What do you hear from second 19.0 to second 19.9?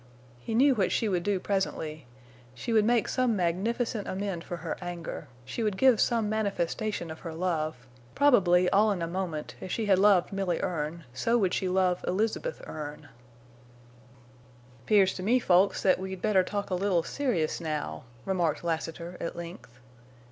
at length.